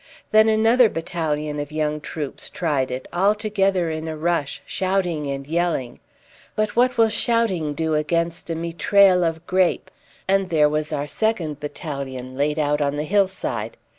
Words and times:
Then 0.31 0.49
another 0.49 0.89
battalion 0.89 1.59
of 1.59 1.71
young 1.71 2.01
troops 2.01 2.49
tried 2.49 2.89
it, 2.89 3.07
all 3.13 3.35
together 3.35 3.91
in 3.91 4.07
a 4.07 4.17
rush, 4.17 4.63
shouting 4.65 5.27
and 5.27 5.45
yelling; 5.45 5.99
but 6.55 6.75
what 6.75 6.97
will 6.97 7.07
shouting 7.09 7.75
do 7.75 7.93
against 7.93 8.49
a 8.49 8.55
mitraille 8.55 9.23
of 9.23 9.45
grape? 9.45 9.91
And 10.27 10.49
there 10.49 10.67
was 10.69 10.91
our 10.91 11.05
second 11.05 11.59
battalion 11.59 12.35
laid 12.35 12.57
out 12.57 12.81
on 12.81 12.95
the 12.95 13.03
hillside. 13.03 13.77